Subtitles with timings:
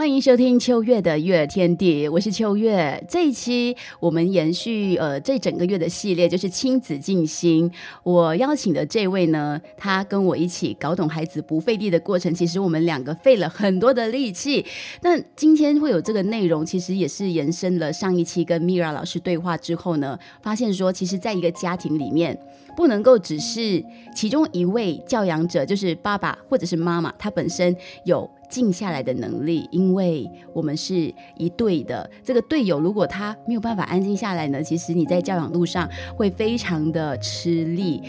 [0.00, 3.04] 欢迎收听秋月的月天地，我是秋月。
[3.06, 7.70] 这一期我们延续呃这整个月的系列，就是亲子静心。
[8.02, 12.34] 我邀请的这位呢，他跟我一起搞懂孩子不费力的过程。
[12.34, 14.64] 其实我们两个费了很多的力气。
[15.02, 22.40] 那今天会有这个内容，其实也是延伸了上一期跟 Mira 老师对话之后呢，发现说，其实在一个家庭里面，
[22.74, 23.84] 不能够只是
[24.16, 27.76] 其中一位教养者，就是爸爸或者是妈妈，他本身
[28.06, 28.26] 有。
[28.50, 32.10] 静下来的能力，因为我们是一对的。
[32.22, 38.02] 这个队友如果他没有办法安静下来呢，其实你在教养路上会非常的吃力。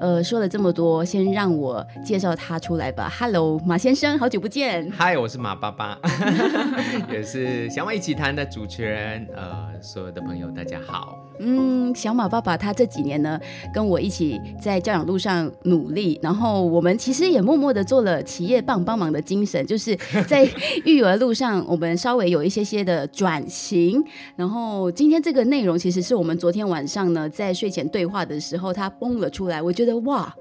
[0.00, 3.12] 呃，说了这么多，先让我介绍他出来吧。
[3.18, 4.90] Hello，马先生，好久不见。
[4.92, 5.98] Hi，我是马爸爸，
[7.12, 9.28] 也是小马一起谈的主持人。
[9.36, 11.18] 呃，所有的朋友，大家好。
[11.38, 13.38] 嗯，小马爸爸他这几年呢，
[13.74, 19.94] 跟我一起在教养路上努力，然后我们其实也默默的做了企业棒帮忙的精神，就是
[20.26, 20.48] 在
[20.86, 24.02] 育儿路上，我们稍微有一些些的转型。
[24.34, 29.60] 然后今天这个内容，其实是我们昨天晚上呢在睡前对话的时候，他崩了出来。
[29.60, 30.34] 我觉得哇，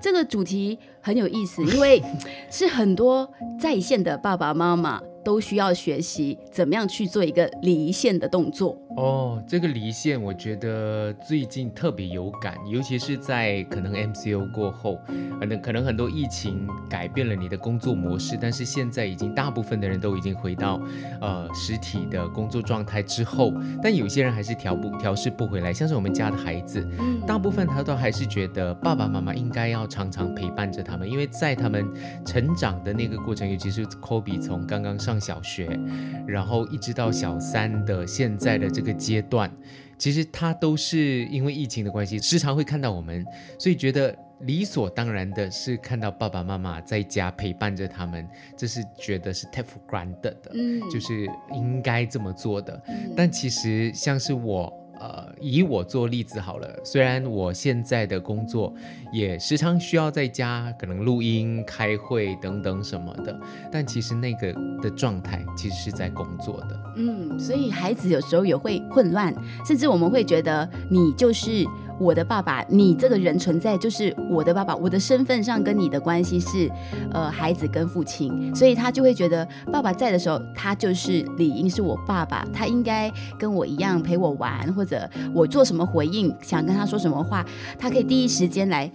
[0.00, 2.02] 这个主题很有意思，因为
[2.50, 5.00] 是很多在线的爸爸妈妈。
[5.24, 9.42] 都需要学习怎么样去做一个离线的动作哦。
[9.46, 15.00] 这个离线，我觉得最近特别有感，尤其是在可能 MCO 过后，
[15.40, 20.80] 可能可能很多疫情改变了你的工作模式，但是现在已经大部分的人都已经回到
[21.20, 26.86] 呃实体的工作状态之后，但有些人还是调不调试不回来，像是我们家的孩子，
[27.26, 31.86] 大部分他都还是觉得爸爸妈妈应该要常常陪伴着他们，因为在他们
[32.26, 35.14] 成长的那个过程，尤其是 Kobe 从刚刚上。
[35.14, 35.78] 上小学，
[36.26, 39.50] 然后一直到小三的现在的这个阶段，
[39.96, 43.24] 其实他都是因为疫情的关系，时常会看到我们，
[43.58, 52.82] 所以觉得理所当然的是看到爸爸妈妈在家陪伴着他们，这是觉得是 take for granted 的，嗯，就是应该这么做的。
[53.16, 54.72] 但其实像是我。
[55.04, 58.72] 呃，以我做例子好了，虽然我现在的工作
[59.12, 63.38] 也时常需要在家可能录音、开会等等什么的，
[63.70, 64.50] 但其实那个
[64.80, 66.80] 的状态其实是在工作的。
[66.96, 69.34] 嗯，所以孩子有时候也会混乱，
[69.66, 71.66] 甚至我们会觉得你就是。
[71.98, 76.70] 我的爸爸，你这个人存在就是我的爸爸，我的身份上跟你的关系是，
[77.12, 87.44] 呃，孩子跟父亲，所以他就会觉得爸爸在的时候，他就是理应是我爸爸，他应该跟我一样陪我玩，或者我做什么回应，想跟他说什么话，
[87.78, 88.90] 他可以第一时间来。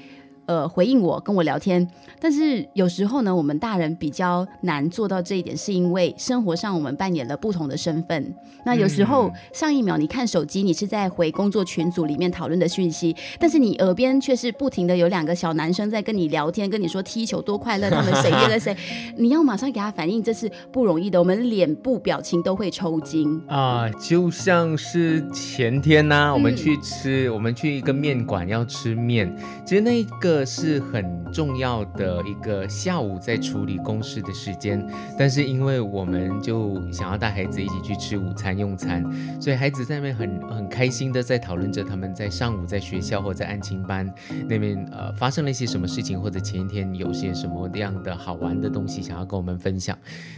[0.50, 1.88] 呃，回应我，跟我聊天，
[2.20, 8.34] 但是有时候呢，我们大人比较难做到这一点，是因为生活上我们扮演了不同的身份。
[8.66, 18.76] 那有时候上一秒你看手机，你是在回工作群组里面讨论的讯息，但是你耳边却是不停的有两个小男生在跟你聊天，跟你说踢球多快乐，他们谁约了谁，
[19.18, 21.20] 你要马上给他反应，这是不容易的。
[21.20, 29.32] 我们脸部表情都会抽筋啊，就像是前天呢，我们去吃，我们去一个面馆要吃面，
[29.64, 30.39] 其实那个。
[30.46, 34.86] 是很重要的一个下午在处理公事的时间，
[35.18, 39.04] 但是因为我们就想要带孩子一起去吃午餐用餐，
[39.42, 44.12] 所以孩子在那边很很开心的在讨论着他们在上午在学校或者在案情班
[44.48, 49.98] 那边呃发生了一些什么事情，或者前一天有些什么样的好玩的东西想要跟我们分享，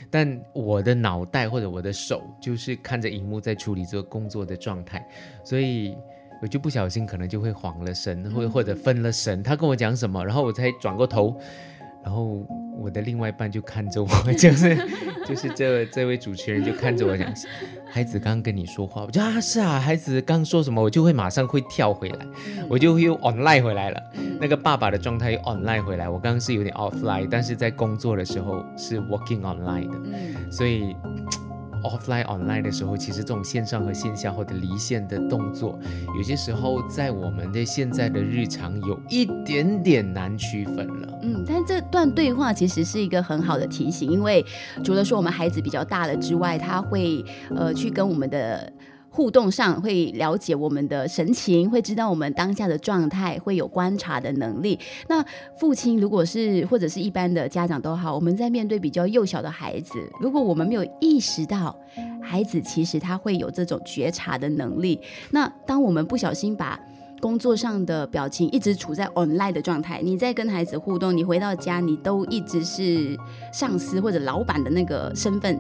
[0.10, 5.06] 但我的脑袋或者我的手就是看着荧幕在处理这个工作的状态，
[5.44, 5.96] 所以。
[6.42, 9.44] 我就不小心可能就会晃了神，或或者分了神。
[9.44, 11.40] 他跟我讲什么，然后我才转过头，
[12.04, 12.44] 然后
[12.78, 14.76] 我的另外一半就看着我， 就是
[15.28, 17.32] 就是这这位主持人就看着我讲，
[17.94, 22.26] 孩子刚刚跟你说话，我就啊是啊，孩子刚说什么，我就会马上会跳回来，
[22.68, 24.02] 我就又 online 回来了，
[24.40, 26.10] 那个爸爸的状态又 online 回来。
[26.10, 30.96] 我刚刚是有点 offline，但是在工作的时候是 working online 的，所以。
[31.84, 35.80] Offline online 的时候，其实这种线上和线下或者离线的动作，
[36.16, 41.20] 有些时候在我们的现在的日常有一点点难区分了。
[41.24, 44.46] 嗯，但这段对话其实是一个很好的提醒，因为
[44.84, 47.24] 除了说我们孩子比较大了之外，他会
[47.56, 48.72] 呃去跟我们的。
[49.12, 54.80] 互动上会了解我们的神情，会知道我们当下的状态，会有观察的能力。
[55.10, 55.24] 那
[55.60, 61.78] 父亲如果是或者是一般的家长都好，我们在面对比较幼小的孩子，如果我们没有意识到
[62.22, 64.98] 孩子其实他会有这种觉察的能力，
[65.30, 66.80] 那当我们不小心把
[67.20, 73.18] 工作上的表情一直处在 online 的状态，你在跟孩子互动，你回到家你都一直是
[73.52, 75.60] 上司或者老板的那个身份，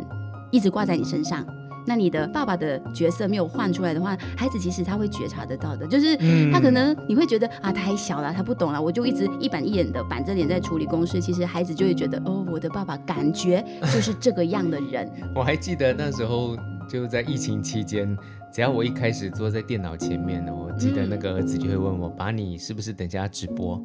[0.51, 1.45] 一直挂在你身上。
[1.85, 6.15] 那你的爸爸的角色没有换出来的话，孩子其实他会觉察得到的，就是
[6.51, 13.63] 他可能你会觉得啊，他还小了，他不懂了，我就一直一板一眼的板着脸在处理公事，其实孩子就会觉得哦，我的爸爸感觉
[13.93, 15.09] 就是这个样的人。
[15.35, 16.57] 我还记得那时候
[16.87, 18.17] 就在疫情期间。
[18.51, 23.81] 只要我一开始坐在电脑前面呢，我记得那个儿子就会问我：“把你是不是等下直播？”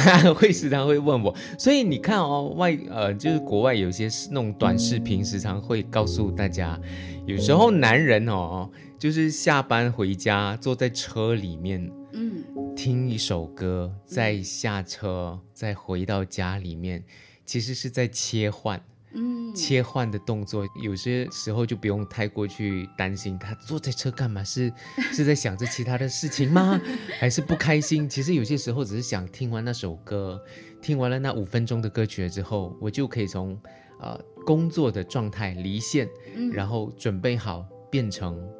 [0.36, 1.34] 会时常会问我。
[1.58, 6.78] 所以你看哦，外呃就是国外有些那种短视频，时常会告诉大家，
[7.24, 12.44] 有时候男人哦，就是下班回家坐在车里面，嗯，
[12.76, 17.02] 听一首歌，再下车，再回到家里面，
[17.46, 18.82] 其实是在切换。
[19.14, 24.42] 嗯，切换的动作有些时候就不用太过去担心，他坐在车干嘛？
[24.44, 24.72] 是
[25.12, 26.80] 是在想着其他的事情吗？
[27.18, 28.08] 还是不开心？
[28.08, 30.40] 其实有些时候只是想听完那首歌，
[30.80, 33.58] 听完了那五分钟的歌曲了之后，我就可以从
[34.00, 36.08] 呃工作的状态离线，
[36.52, 38.59] 然后准备好变成呃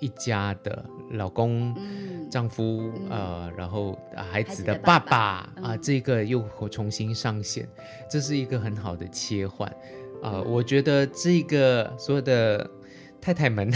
[0.00, 1.74] 一家的老公。
[2.30, 7.68] 丈夫，呃，然后孩子的爸爸啊，这个又重新上线，
[8.08, 9.68] 这是一个很好的切换，
[10.22, 12.70] 啊，我觉得这个所有的
[13.20, 13.68] 太太们，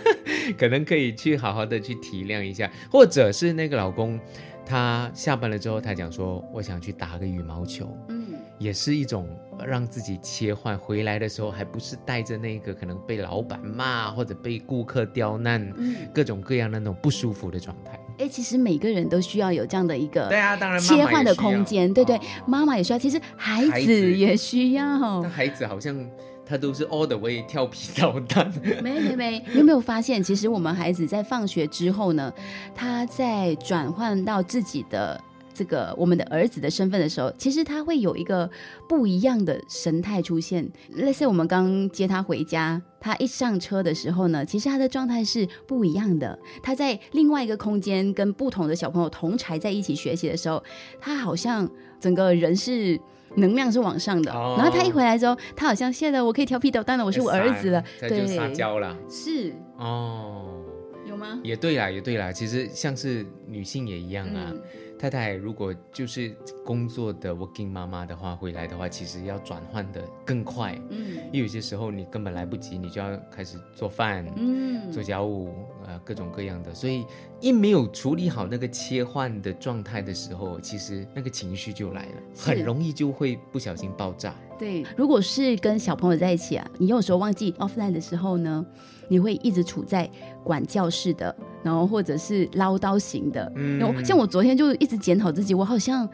[0.56, 4.18] 可能可以去好好的去体谅一下，或者是那个老公，
[4.64, 8.17] 他下班了之后，他讲说，我想去打个羽毛球，嗯，
[8.58, 9.28] 也是一种。
[9.66, 15.74] 让自己切换回来的时候，还不是带着那个可能被老板骂或者被顾客刁难，
[16.14, 17.98] 各种各样的那种不舒服的状态。
[18.18, 22.16] 哎，其实每个人都需要有这样的一个对啊，当然切换的空间，对对，
[22.46, 25.20] 妈妈也需要，其实孩子也需要。
[25.24, 26.08] 那孩子好像
[26.46, 28.48] 他都是 all the way 调皮捣蛋。
[28.80, 32.32] 没没没，有没有发现，其实我们孩子在放学之后呢，
[32.76, 35.20] 他在转换到自己的。
[35.58, 38.48] 这个我们的儿子的身份的时候，其实他会有一个
[38.88, 40.70] 不一样的神态出现。
[40.90, 46.38] 类似我们刚接他回家，他一上车的时候呢，其实他的状态是不一样的。
[46.62, 50.62] 他在另外一个空间跟不同的小朋友同柴在一起学习的时候，
[51.00, 51.68] 他好像
[51.98, 52.96] 整个人是
[53.34, 54.30] 能量是往上的。
[54.32, 60.62] 然后他一回来之后，他好像现在我可以调皮捣蛋了，我是我儿子了，对，撒娇了，是哦，
[61.04, 61.40] 有吗？
[61.42, 64.54] 也对啦，也对啦，其实像是女性也一样啊。
[64.98, 66.34] 太太如果就是
[66.64, 70.76] 工作的 working 妈妈的话，回来的话，其实要转换的更快。
[70.90, 75.54] 嗯，因为有些时候你根本来不及，你就要开始做饭，嗯，做家务，
[75.86, 76.74] 呃，各种各样的。
[76.74, 77.06] 所以
[77.40, 84.34] 一没有处理好那个切换的状态的时候，其实那个情绪就来了，很容易就会不小心爆炸。
[84.58, 88.66] 对，如果是跟小朋友在一起啊，你有时候忘记 offline 的时候呢，
[89.06, 90.10] 你会一直处在
[90.42, 91.32] 管教式的。
[91.62, 96.08] 然后或者是唠叨型的，嗯，像我昨天就一直检讨自己，我好像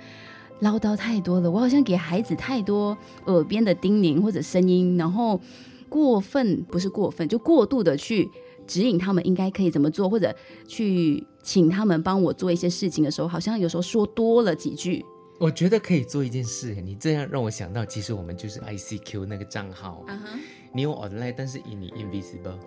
[0.60, 2.96] 唠叨太多了，我好像给孩子太多
[3.26, 5.40] 耳边的叮咛或者声音，然后
[5.88, 8.28] 过分不是过分，就过度的去
[8.66, 10.34] 指引他们应该可以怎么做，或者
[10.66, 15.04] 去请他们帮我做一些事情的时候，好像有时候说多了几句。
[15.38, 20.04] 我觉得可以做一件事，你这样让我想到，其实我们就是 ICQ 那个账号，
[20.74, 22.58] 你有 online，但是以你 invisible。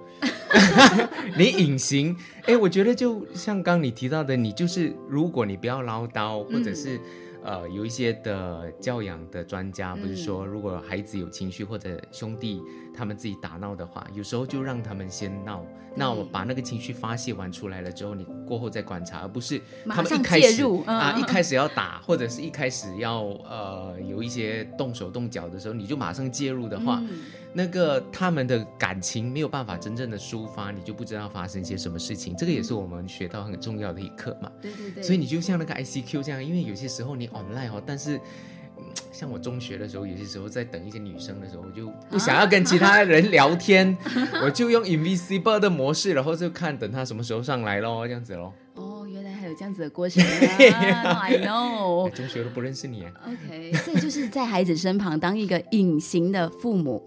[1.38, 2.16] 你隐形，
[2.46, 7.00] 哎，我觉得就像刚你提到的，你就是如果你不要唠叨，或者是
[7.44, 12.62] 呃有一些的教养的专家，不是说如果孩子有情绪或者兄弟
[12.98, 15.64] 他们自己打闹的话，有时候就让他们先闹，
[15.96, 27.02] 那我把那个情绪发泄完出来了之后，你过后再观察，而不是他们一开始啊一开始要打，或者是一开始要呃有一些动手动脚的时候，你就马上介入的话。
[27.54, 32.36] 那个他们的感情没有办法真正的抒发，你就不知道发生些什么事情。
[32.36, 34.52] 这个也是我们学到很重要的一课嘛。
[34.62, 35.02] 对对对。
[35.02, 38.20] 所以你就像那个 ICQ 这样，因为有些时候你 online 哦，但是
[39.12, 43.98] 像我中学的时候，有些时候在等一些女生的时候，我就不想要跟其他人聊天，
[44.44, 48.54] 我就用 invisible 的模式，然后就看等她什么时候上来咯，这样子咯。
[48.76, 52.10] 哦，原来还有这样子的过程啊！I know。
[52.12, 53.06] 中学都不认识你。
[53.26, 57.02] OK，所以就是在孩子身旁当一个隐形的父母。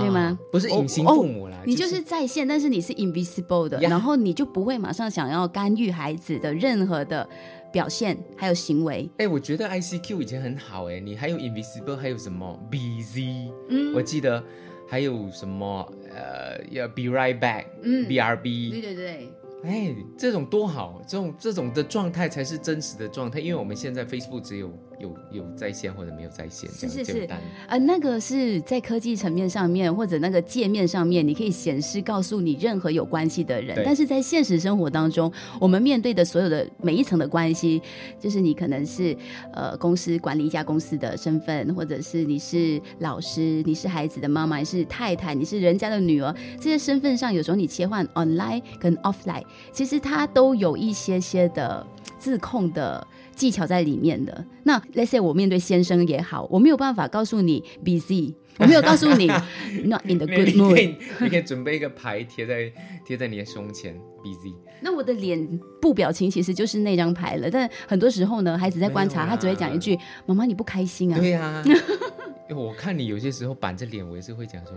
[0.00, 0.38] 对吗？
[0.50, 7.28] 不是隐形父母啦，你就是在线，但是你是 invisible 的，然后你就不会马上想要干预孩子的任何的
[7.72, 9.08] 表现还有行为。
[9.18, 13.50] 哎，我觉得 ICQ 以前很好哎，你还有 invisible，还有什么 busy？
[13.68, 14.42] 嗯，我记得
[14.88, 18.70] 还有什么呃，要 be right back，嗯，BRB。
[18.70, 19.32] 对对对。
[19.64, 24.70] 哎，这种多好，这种这种的状态才是真实的状态，因为我们现在 Facebook 只有。
[25.02, 27.40] 有有在线或者没有在线，这是是是样简单。
[27.66, 33.82] 呃，那个是在科技层面上面，或者那个界面上面，你可以显示告诉你任何有关系的人。
[33.84, 35.30] 但是在现实生活当中，
[35.60, 37.82] 我们面对的所有的每一层的关系，
[38.20, 39.16] 就是你可能是
[39.52, 49.42] 呃公司管理一家公司的身份，或者是你是老师，你是孩子的妈妈，你是太太，你是人家的女儿，这些身份上有时候你切换 online 跟 offline，
[49.72, 51.84] 其实它都有一些些的
[52.20, 54.44] 自控的技巧在里面的。
[54.64, 59.26] 那 let's say 我面对先生也好，我没有办法告诉你 busy，我没有告诉你
[59.84, 60.80] not in the good mood。
[60.82, 62.72] 以你可以准备一个牌贴在
[63.04, 64.54] 贴在你的胸前，busy。
[64.80, 71.18] 那我的脸部表情其实就是那张牌了，但很多时候呢，孩子在观察，他只会讲一句：“妈妈，你不开心啊。
[71.18, 71.62] 对呀、
[72.54, 74.74] 我看你有些时候板着脸，我也是会讲说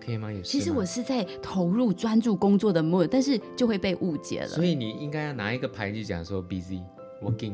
[0.00, 0.32] 可以吗？
[0.32, 4.64] 有事吗其实我是在投入专注工作的 mood，但是就会被误解了所。
[4.64, 6.80] 以你应该要拿一个牌去讲说 busy
[7.22, 7.52] working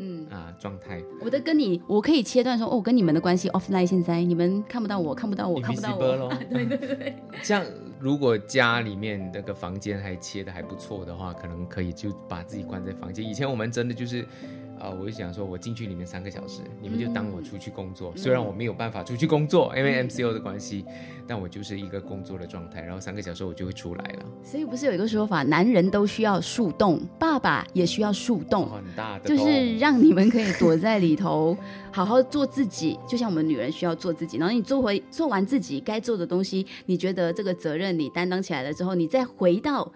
[0.00, 6.16] 嗯，啊状态我的跟你，我可以切断说，哦，我跟你们的关系 offline，现在你们看不到我，看不到我，看不到我。
[6.16, 6.32] 咯。
[6.50, 7.14] 对对对。
[7.42, 7.62] 这样
[7.98, 13.22] 如果家里面那个房间还切的还不错的话，可能可以就把自己关在房间。
[13.24, 14.26] 以前我们真的就是。
[14.80, 18.12] 啊、我就想说，我进去里面三个小时，你们就当我出去工作。
[18.16, 20.84] 虽然我没有办法出去工作，因为 MCO 的关系，
[21.26, 22.80] 但我就是一个工作的状态。
[22.80, 28.70] 然后三个小时我就会出来了，所以不是有一个说法，男人都需要树洞，爸爸也需要树洞。
[28.70, 31.54] 很大的就是让你们可以躲在里头，
[31.92, 32.98] 好好做自己。
[33.06, 39.92] 就像我们女人需要做自己，然后你做回做完自己该做的东西，你觉得这个责任你担当起来了之后，你再回到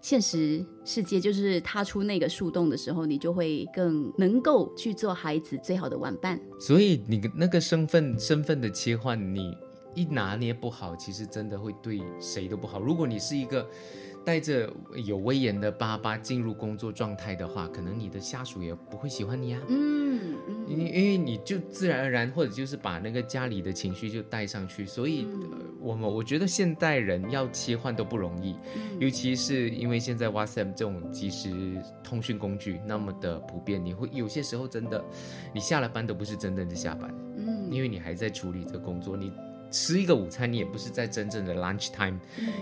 [0.00, 6.40] 现实世界，就是踏出那个树洞的时候，你就会更能够去做孩子最好的玩伴。
[6.60, 9.56] 所以你那个身份身份的切换，你
[9.94, 12.80] 一拿捏不好，其实真的会对谁都不好。
[12.80, 13.68] 如果你是一个
[14.24, 14.72] 带着
[15.04, 19.60] 有威严的爸爸进入工作状态的话，可能你的下属也不会喜欢你啊。
[19.68, 25.26] 嗯嗯因因为你就自然而然，或者就是把那个家里的情绪就带上去，所以、
[25.88, 35.02] 我们我觉得现代人要切换都不容易，嗯尤其是因为现在 WhatsApp 这种即时通讯工具那么的普遍，你会有些时候真的，
[35.54, 39.32] 你下了班都不是真正的下班，嗯因为你还在处理这工作，你。
[39.70, 42.18] 吃一个午餐，你也不是在真正的 lunch time，、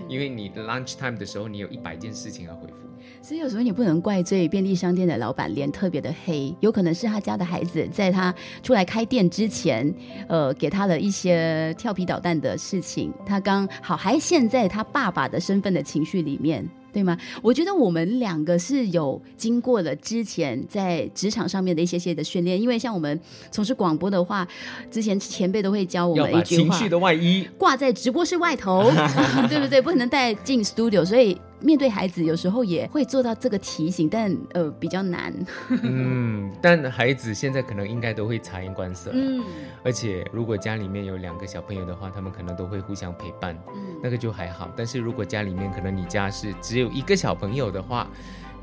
[0.09, 2.87] 因嗯为你 lunch time 的时候，你有一百件事情要回复。
[3.21, 9.93] 所以有时候你不能怪罪便利商店的老板脸特别的黑，有可能是他家的孩子在他出来开店之前，
[10.27, 16.67] 呃，给他了一些调皮捣蛋的事情，他刚好还陷在他爸爸的身份的情绪里面。
[16.97, 17.15] 对吗？
[17.43, 23.19] 我觉得我们两个是有经过了之前在职场上面的一些些的训练，因为像我们
[23.51, 24.47] 从事广播的话，
[24.89, 28.89] 之前前辈都会教我们一句话：情绪的外衣 挂在直播室外头，
[29.47, 29.79] 对不对？
[29.79, 35.33] 不可能带进 studio，所以面对孩子有时候也会做到这个提醒，但呃比较难。
[35.69, 39.43] 嗯，但孩子现在可能应该都会察言观色，嗯
[39.83, 44.71] 而且如果家里面有两个小朋友的话，他们可能都会互相陪伴，嗯那个就还好。
[44.75, 48.07] 但是如果家里面可能你家是只有一个小朋友的话，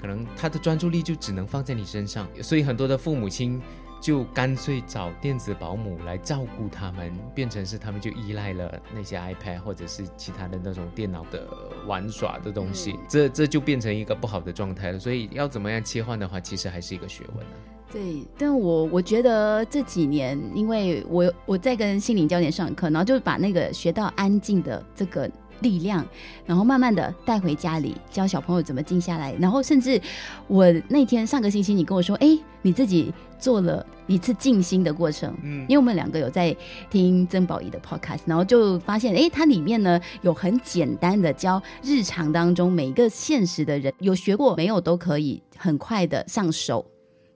[0.01, 3.61] 可能他的专注力就只能放在你身上，所以很多的父母亲。
[4.05, 11.49] 就干脆找电子保姆来照顾他们，变成是他们就依赖了那些 iPad 或者是其他的那种电脑的
[11.87, 14.99] 玩耍的东西，这这就变成一个不好的状态了。
[14.99, 17.53] 所以要怎么样切换的话，其实还是一个学问啊。
[17.91, 25.31] 对，但我我觉得这几年，因为我我在跟心灵教练上课，然后就把那个学到安静的这个
[25.61, 26.07] 力量，
[26.47, 29.35] 然后慢慢的带回家里，教小朋友怎么静下来。
[29.41, 30.01] 然后甚至
[30.47, 36.57] 我那天上个星期，你跟我说，哎，你自己做了一次静心的过程，嗯因为我们两个有在
[36.91, 46.85] 听曾宝仪的 podcast，然后就发现，哎，它里面呢有很简单的教日常当中每一个现实的人有学过没有都可以很快的上手。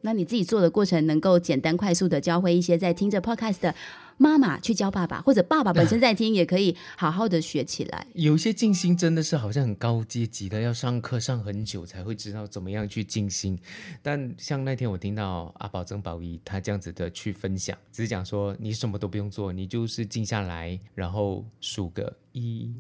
[0.01, 3.75] 那你自己做的过程能够简单快速的教会一些在听着 podcast 的
[4.19, 8.07] 妈妈去教爸爸，或者爸爸本身在听，也可以好好的学起来。
[8.15, 13.59] 有些静心真的是好像很高阶级的，要上课上很久才会知道怎么样去静心。
[14.03, 22.75] 但像那天我听到阿宝曾宝仪他这样子的去分享，只是讲说你什么都不用做，你就是静下来，然后数个一、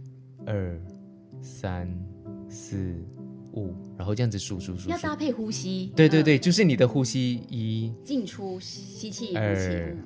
[0.45, 0.81] 二、
[1.41, 1.89] 三、
[2.49, 2.97] 四、
[3.53, 4.91] 五，然后这样子数数数数。
[4.91, 9.97] 要搭配呼吸，嗯，对对对，就是你的呼吸一进出吸气，呼气二。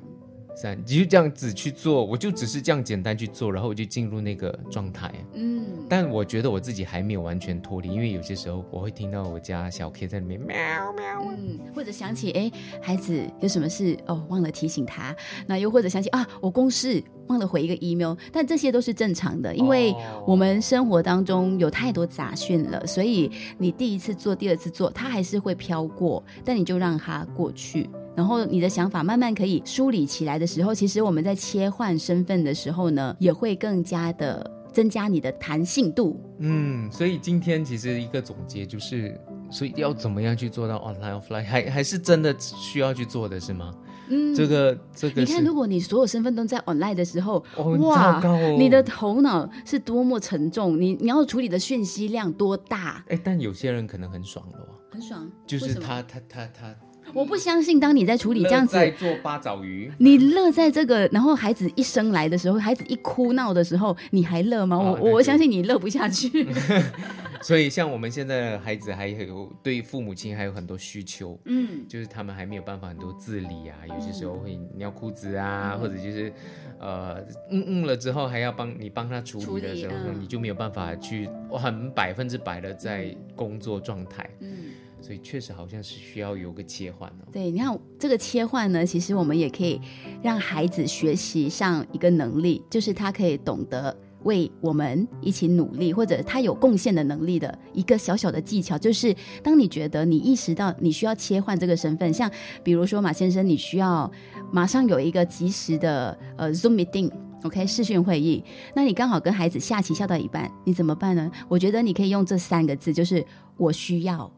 [0.52, 5.10] 嗯三，你就这样子去做，我就只是这样简单去做，然后我就进入那个状态。
[5.32, 10.56] 嗯，但我觉得我自己还没有完全脱离，因为有些时候我会听到我家小 K 在里面喵
[10.92, 11.22] 喵。
[11.36, 15.16] 嗯，或者想起哎，孩子有什么事哦，忘了提醒他。
[15.46, 27.88] 那又或者想起啊，我公事忘了回一个 email，但这些都是正常的，因为哦我们生活当中有太多杂讯了，所以你第一次做、第二次做，它还是会飘过，但你就让它过去。
[28.14, 36.20] 然后你的想法慢慢可以梳理起来的时候，其实我们在切换身份的时候呢，也会更加的增加你的弹性度。
[36.38, 39.18] 嗯，所以今天其实一个总结就是，
[39.50, 43.72] 所以要怎么样去做到 online offline，还还是真的需要去做的是吗？
[44.08, 55.30] 嗯，这个这个你看，如果你所有身份都在 online 的时候，哦哇哦你的头脑是多么沉重，你你要处理的讯息量多大，哎，但有些人可能很爽的哦，很爽。
[55.46, 56.74] 就是他他他他
[57.14, 59.90] 我不相信，当你在处理这样子在做八爪鱼。
[59.98, 64.78] 你乐在这个，然后孩子一生来的时候，孩子一哭闹的时候，你还乐吗？
[64.78, 66.46] 我我哦那就相信你乐不下去。
[67.42, 76.32] 所以像我们现在的孩子还有对父母亲还有很多需求，嗯，就是他们还没有办法很多自理啊，有些时候会尿裤子啊，或者就是
[76.78, 77.16] 呃
[77.50, 84.56] 嗯嗯了之后还要帮你帮他处处理理的时候，嗯你就没有办法去很百分之百的在工作状态，嗯，
[85.02, 87.28] 所以确实好像是需要有个切换哦。
[87.32, 89.80] 对，你看这个切换呢，其实我们也可以
[90.22, 93.94] 让孩子学习上一个能力，就是他可以懂得。
[94.24, 102.30] 为我们一起努力，或者他有贡献的能力的一个小小的技巧，就是当你觉得你意识到你需要切换这个身份，像
[102.62, 104.08] 比如说马先生，你需要
[104.52, 107.10] 马上有一个及时的呃 Zoom meeting。
[107.42, 108.44] OK，视讯会议，
[108.76, 111.28] 那你刚好跟孩子下棋下到一半，你怎么办呢？
[111.48, 114.32] 我觉得你可以用这三个字，就是我需要。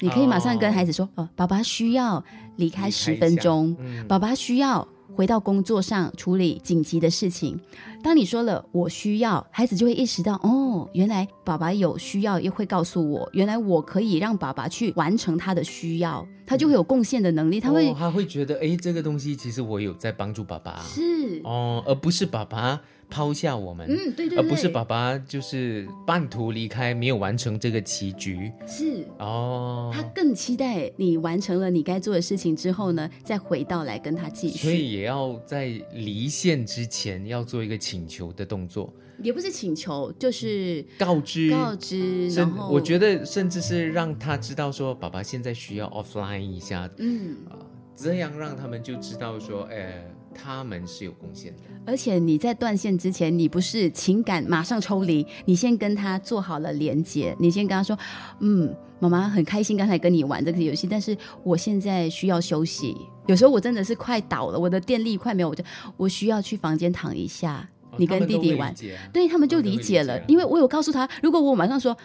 [0.00, 2.22] 你可以马上跟孩子说：“哦，爸爸需要
[2.56, 7.58] 离开十分钟，嗯爸爸需要回到工作上处理紧急的事情。”
[8.06, 23.88] 当你说了“我需要”，孩子就会意识到：“哦，原来爸爸有需要，又会告诉我，原来我可以让爸爸去完成他的需要，他就会有贡献的能力，他会、哦他会觉得哎，这个东西其实我有在帮助爸爸是哦，而不是爸爸抛下我们。
[23.88, 29.04] 嗯，对对对，而不是爸爸就是半途离开，没有完成这个棋局是。
[29.18, 29.90] 哦。
[29.92, 34.58] 他更期待你完成了你该做的事情之后呢，再回到来跟他继续。
[34.58, 41.50] 所以也要在离线之前要做一个请求的动作，也不是请求，就是告知。
[41.50, 47.56] 告知，然甚后我觉得甚至是让他知道说，爸爸现在需要 offline 一下，嗯，啊、
[47.96, 51.62] 这样让他们就知道说，哎，他们是有贡献的。
[51.86, 57.98] 而且你在断线之前，你不是情感马上抽离，你先跟他做好了连接，你先跟他说，
[58.40, 62.94] 嗯，妈妈很开心刚才跟你玩这个游戏，但是我现在需要休息。
[63.26, 65.64] 有时候我真的是快倒了，我的电力快没有，我就
[65.96, 67.68] 我需要去房间躺一下。
[67.96, 68.74] 哦你跟弟弟玩
[69.12, 71.96] 对他们就理解了因为我有告诉他，如果我马上说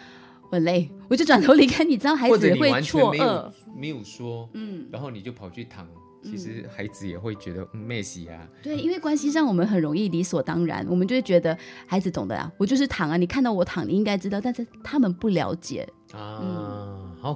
[0.50, 4.04] 我很累，我就转头离开，你知道孩子会错愕没有。
[4.04, 5.86] 说，嗯，然后你就跑去躺，
[6.22, 15.88] 其实孩子也会觉得嗯妹喜啊，对，因为关系上我们很容易理所当然，我们就会觉得孩子懂得啊，我就是躺啊，你看到我躺，你应该知道，但是他们不了解。
[16.12, 16.18] 啊、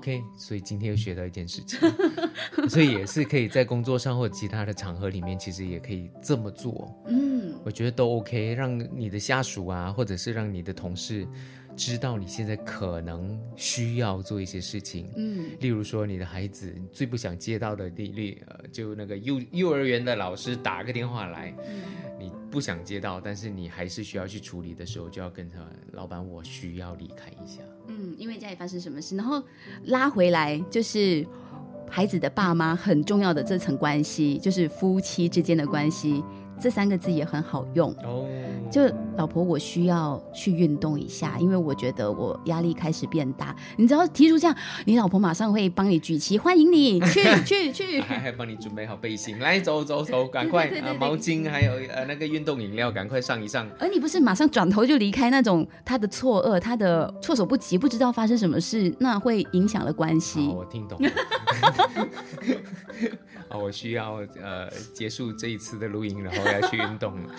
[0.01, 1.79] k 所以今天又学到一件事情，
[2.68, 11.27] 所以也是可以在工作上或者其他的场合里面，其实也可以这么做，嗯，我觉得都 OK，让你的下属啊，或者是让你的同事
[11.77, 21.55] 知道你现在可能需要做一些事情，嗯，例如说你的孩子最不想接到的例例，呃，就那个幼幼儿园的老师打个电话来，
[22.19, 25.59] 你不想接到，但是你还是需要去处理的时候，就要跟他
[25.93, 27.61] 老板，我需要离开一下。
[27.89, 29.43] 嗯，因为家里发生什么事，然后
[29.85, 31.27] 拉回来就是
[31.91, 36.25] 孩子的爸妈很重要的这层关系，就是夫妻之间的关系，
[36.61, 37.90] 这三个字也很好用。
[38.05, 38.27] 哦，
[38.71, 38.83] 就
[39.16, 43.55] 老婆，我需要去运动一下，因为我觉得我压力开始变大。
[43.77, 48.01] 你只要提出这样，你老婆马上会帮你举旗，欢迎你去去去。
[48.07, 53.69] 还还帮你准备好背心，来走走走，赶快啊，毛巾还有呃那个运动饮料，赶快上一上。
[53.79, 60.49] 而你不是马上转头就离开那种他的错愕，他的措手不及，不知道发生什么事，那会影响了关系，。
[60.49, 61.11] 我听懂了。
[63.49, 67.31] 啊， 我需要呃结束这一次的录音，然后要去运动了。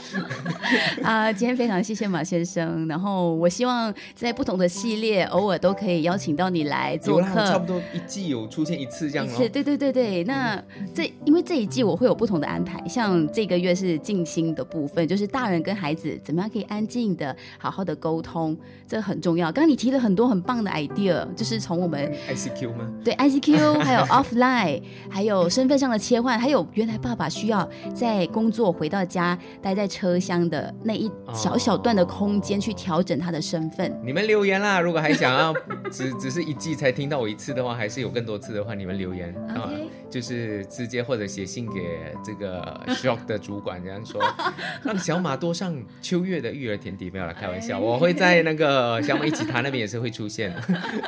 [1.04, 7.68] 啊、今天非常谢谢马先生，然后我希望在不同的系列，偶尔都可以邀请到你来做客，差不。
[7.68, 9.30] 多一季有出现一次这样哦。
[9.30, 10.58] 一次，对对对对，那
[10.96, 19.52] 这因为这一季我会有不同的安排，像这个月是静心的部分，就是大人跟孩子怎么样可以安静的、好好的沟通，这很重要。
[19.52, 22.90] 刚刚你提了很多很棒的 idea，就是从我们 ICQ 吗？
[23.04, 33.94] 对 ICQ， 还有 offline，还有身份上的切换，还有原来爸爸需要在工作回到家待在车厢的那一小小小段的空间去调整他的身份。
[34.06, 35.54] 你们留言啦，如果还想要
[35.92, 39.70] 只只是一季才听到我一次的话，还是有更多次的话，你们留言啊
[40.10, 41.82] 就是直接或者写信给
[42.24, 44.24] 这个 Shock 的主管，这样说，
[44.82, 50.62] 让 小马多上秋月的育儿田地，没有啦，开玩笑，我会在那个小马一起谈那边也是会出现的，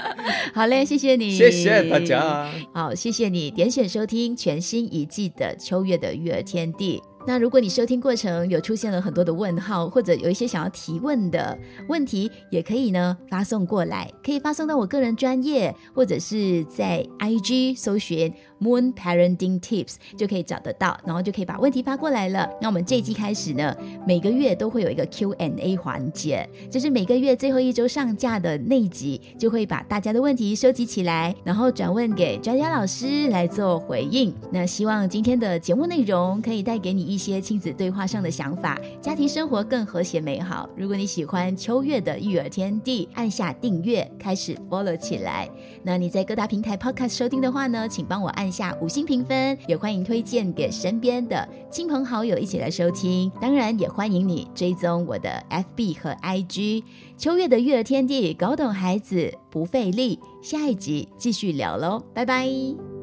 [0.54, 1.98] 好嘞，谢谢你，谢谢大。
[2.00, 2.50] 家。
[2.74, 7.02] 好，谢谢你点选收听全新一季的秋月的育儿天地。
[7.28, 22.50] 那如果你收听过程有出现了很多的问号，或者有一些想要提问的问题，也可以呢发送过来，可以发送到我个人专业，或者是在 IG 搜寻 Moon Parenting Tips 就可以找得到，然后就可以把问题发过来了。
[22.62, 34.34] 那我们这一季开始呢，每个月都会有一个 Q&A 环节，就是每个月最后一周上架的那一集，就会把大家的问题收集起来，然后转问给专家老师来做回应。
[34.52, 40.70] 那希望今天的节目内容可以带给你一些亲子对话上的想法，家庭生活更和谐美好。
[40.76, 45.50] 如果你喜欢秋月的育儿天地，按下订阅，开始 follow 起来。
[45.84, 53.32] 那你在各大平台 podcast 收听的话呢，请帮我按下五星评分，也欢迎推荐给身边的亲朋好友一起来收听。
[53.42, 56.84] 当然，也欢迎你追踪我的 FB 和 IG。
[57.18, 60.20] 秋月的育儿天地，搞懂孩子不费力。
[60.42, 62.99] 下一集继续聊喽，拜拜。